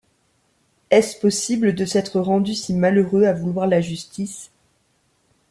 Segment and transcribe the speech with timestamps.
[0.89, 4.49] Est-ce possible, de s’être rendu si malheureux à vouloir la justice!